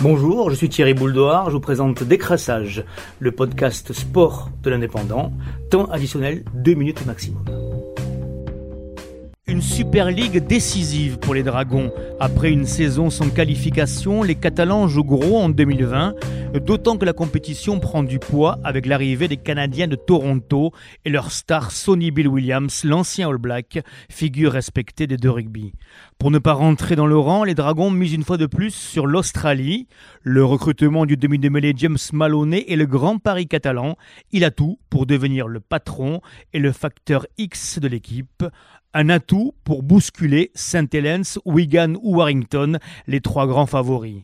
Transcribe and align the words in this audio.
Bonjour, 0.00 0.48
je 0.50 0.54
suis 0.54 0.68
Thierry 0.68 0.94
Bouldoir, 0.94 1.46
je 1.50 1.56
vous 1.56 1.60
présente 1.60 2.04
Décrassage, 2.04 2.84
le 3.18 3.32
podcast 3.32 3.92
sport 3.92 4.48
de 4.62 4.70
l'indépendant, 4.70 5.32
temps 5.72 5.86
additionnel 5.86 6.44
2 6.54 6.74
minutes 6.74 7.04
maximum. 7.04 7.57
Super 9.60 10.10
League 10.10 10.46
décisive 10.46 11.18
pour 11.18 11.34
les 11.34 11.42
Dragons. 11.42 11.92
Après 12.20 12.50
une 12.50 12.66
saison 12.66 13.10
sans 13.10 13.30
qualification, 13.30 14.22
les 14.22 14.34
Catalans 14.34 14.88
jouent 14.88 15.04
gros 15.04 15.38
en 15.38 15.48
2020, 15.48 16.14
d'autant 16.64 16.96
que 16.96 17.04
la 17.04 17.12
compétition 17.12 17.78
prend 17.78 18.02
du 18.02 18.18
poids 18.18 18.58
avec 18.64 18.86
l'arrivée 18.86 19.28
des 19.28 19.36
Canadiens 19.36 19.86
de 19.86 19.96
Toronto 19.96 20.72
et 21.04 21.10
leur 21.10 21.30
star 21.30 21.70
Sonny 21.70 22.10
Bill 22.10 22.28
Williams, 22.28 22.84
l'ancien 22.84 23.28
All 23.28 23.38
Black, 23.38 23.80
figure 24.10 24.52
respectée 24.52 25.06
des 25.06 25.16
deux 25.16 25.30
rugby. 25.30 25.72
Pour 26.18 26.30
ne 26.30 26.38
pas 26.38 26.52
rentrer 26.52 26.96
dans 26.96 27.06
le 27.06 27.18
rang, 27.18 27.44
les 27.44 27.54
Dragons 27.54 27.90
misent 27.90 28.14
une 28.14 28.24
fois 28.24 28.36
de 28.36 28.46
plus 28.46 28.74
sur 28.74 29.06
l'Australie. 29.06 29.86
Le 30.22 30.44
recrutement 30.44 31.06
du 31.06 31.16
demi-de-mêlée 31.16 31.74
James 31.76 31.98
Maloney 32.12 32.64
est 32.68 32.76
le 32.76 32.86
grand 32.86 33.18
pari 33.18 33.46
catalan. 33.46 33.96
Il 34.32 34.44
a 34.44 34.50
tout 34.50 34.78
pour 34.90 35.06
devenir 35.06 35.48
le 35.48 35.60
patron 35.60 36.20
et 36.52 36.58
le 36.58 36.72
facteur 36.72 37.26
X 37.38 37.78
de 37.78 37.88
l'équipe. 37.88 38.44
Un 38.94 39.10
atout 39.10 39.52
pour 39.64 39.82
bousculer 39.82 40.50
St. 40.54 40.92
Helens, 40.94 41.38
Wigan 41.44 41.94
ou 42.02 42.16
Warrington, 42.16 42.78
les 43.06 43.20
trois 43.20 43.46
grands 43.46 43.66
favoris. 43.66 44.22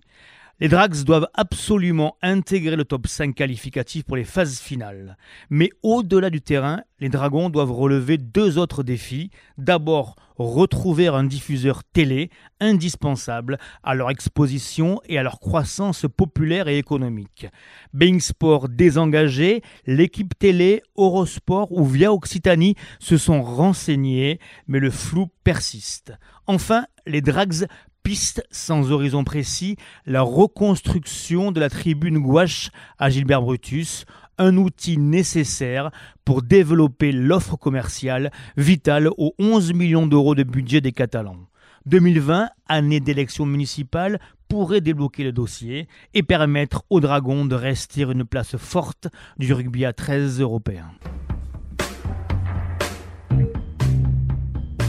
Les 0.61 0.69
Drags 0.69 1.03
doivent 1.03 1.27
absolument 1.35 2.17
intégrer 2.23 2.77
le 2.77 2.85
top 2.85 3.09
5 3.09 3.35
qualificatif 3.35 4.05
pour 4.05 4.15
les 4.15 4.23
phases 4.23 4.61
finales. 4.61 5.17
Mais 5.51 5.71
au-delà 5.83 6.31
du 6.31 6.41
terrain, 6.41 6.83
les 7.01 7.09
Dragons 7.09 7.51
doivent 7.51 7.73
relever 7.73 8.19
deux 8.19 8.57
autres 8.57 8.85
défis. 8.85 9.31
D'abord, 9.59 10.15
retrouver 10.37 11.09
un 11.09 11.25
diffuseur 11.25 11.83
télé 11.83 12.31
indispensable 12.61 13.59
à 13.83 13.97
leur 13.97 14.11
exposition 14.11 15.01
et 15.09 15.19
à 15.19 15.25
leur 15.25 15.41
croissance 15.41 16.07
populaire 16.17 16.69
et 16.69 16.79
économique. 16.79 17.49
Being 17.93 18.21
Sport 18.21 18.69
désengagé, 18.69 19.61
l'équipe 19.87 20.39
télé, 20.39 20.83
Eurosport 20.97 21.73
ou 21.73 21.85
Via 21.85 22.13
Occitanie 22.13 22.77
se 23.01 23.17
sont 23.17 23.43
renseignés, 23.43 24.39
mais 24.69 24.79
le 24.79 24.93
flou 24.93 25.27
persiste. 25.43 26.13
Enfin, 26.47 26.87
les 27.07 27.23
Drags 27.23 27.67
piste 28.05 28.47
sans 28.51 28.93
horizon 28.93 29.25
précis, 29.25 29.77
la 30.07 30.23
reconstruction 30.23 31.51
de 31.51 31.59
la 31.59 31.71
tribune 31.71 32.19
gouache 32.19 32.71
à 32.99 33.11
Gilbert 33.11 33.43
Brutus, 33.43 34.05
un 34.39 34.57
outil 34.59 34.99
nécessaire 34.99 35.91
pour 36.25 36.43
développer 36.43 37.13
l'offre 37.13 37.57
commerciale 37.57 38.31
vitale 38.57 39.09
aux 39.17 39.35
11 39.39 39.73
millions 39.73 40.07
d'euros 40.07 40.35
de 40.35 40.43
budget 40.43 40.81
des 40.81 40.93
Catalans. 40.93 41.49
2020, 41.87 42.51
année 42.69 43.01
d'élection 43.01 43.47
municipale, 43.47 44.21
pourrait 44.49 44.81
débloquer 44.83 45.25
le 45.25 45.33
dossier 45.33 45.89
et 46.13 46.23
permettre 46.23 46.85
aux 46.91 47.01
Dragons 47.01 47.47
de 47.47 47.55
rester 47.55 48.03
une 48.03 48.25
place 48.25 48.57
forte 48.57 49.09
du 49.39 49.53
rugby 49.53 49.85
à 49.85 49.93
13 49.93 50.41
européen. 50.41 50.91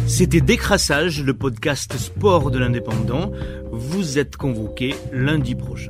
C'était 0.07 0.39
Décrassage, 0.39 1.23
le 1.23 1.33
podcast 1.33 1.97
sport 1.97 2.51
de 2.51 2.59
l'indépendant. 2.59 3.31
Vous 3.71 4.19
êtes 4.19 4.37
convoqué 4.37 4.95
lundi 5.11 5.55
prochain. 5.55 5.89